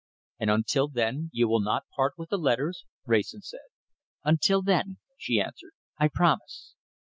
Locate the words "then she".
4.63-5.39